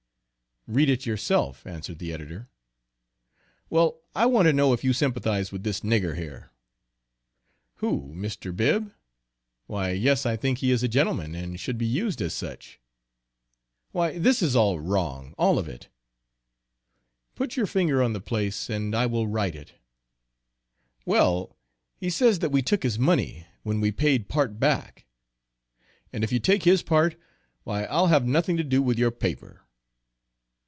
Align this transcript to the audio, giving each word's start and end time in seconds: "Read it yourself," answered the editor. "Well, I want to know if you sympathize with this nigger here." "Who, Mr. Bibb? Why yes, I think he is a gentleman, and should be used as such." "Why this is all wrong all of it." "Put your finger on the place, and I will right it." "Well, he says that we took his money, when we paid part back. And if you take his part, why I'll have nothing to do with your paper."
"Read 0.67 0.89
it 0.89 1.07
yourself," 1.07 1.65
answered 1.65 1.97
the 1.97 2.13
editor. 2.13 2.47
"Well, 3.71 4.01
I 4.15 4.27
want 4.27 4.45
to 4.45 4.53
know 4.53 4.73
if 4.73 4.83
you 4.83 4.93
sympathize 4.93 5.51
with 5.51 5.63
this 5.63 5.79
nigger 5.81 6.15
here." 6.15 6.51
"Who, 7.77 8.13
Mr. 8.15 8.55
Bibb? 8.55 8.93
Why 9.65 9.89
yes, 9.89 10.23
I 10.23 10.37
think 10.37 10.59
he 10.59 10.69
is 10.69 10.83
a 10.83 10.87
gentleman, 10.87 11.33
and 11.33 11.59
should 11.59 11.79
be 11.79 11.87
used 11.87 12.21
as 12.21 12.35
such." 12.35 12.79
"Why 13.91 14.19
this 14.19 14.43
is 14.43 14.55
all 14.55 14.79
wrong 14.79 15.33
all 15.35 15.57
of 15.57 15.67
it." 15.67 15.89
"Put 17.33 17.57
your 17.57 17.65
finger 17.67 18.03
on 18.03 18.13
the 18.13 18.21
place, 18.21 18.69
and 18.69 18.93
I 18.93 19.07
will 19.07 19.27
right 19.27 19.55
it." 19.55 19.73
"Well, 21.07 21.57
he 21.97 22.11
says 22.11 22.37
that 22.37 22.51
we 22.51 22.61
took 22.61 22.83
his 22.83 22.99
money, 22.99 23.47
when 23.63 23.81
we 23.81 23.91
paid 23.91 24.29
part 24.29 24.59
back. 24.59 25.05
And 26.13 26.23
if 26.23 26.31
you 26.31 26.39
take 26.39 26.63
his 26.63 26.83
part, 26.83 27.19
why 27.63 27.85
I'll 27.85 28.07
have 28.07 28.27
nothing 28.27 28.57
to 28.57 28.63
do 28.63 28.83
with 28.83 28.99
your 28.99 29.09
paper." 29.11 29.57